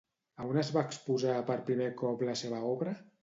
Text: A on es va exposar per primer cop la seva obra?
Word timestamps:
A 0.43 0.45
on 0.51 0.57
es 0.61 0.71
va 0.77 0.81
exposar 0.91 1.35
per 1.51 1.59
primer 1.69 1.91
cop 2.01 2.25
la 2.31 2.37
seva 2.43 2.63
obra? 2.73 2.97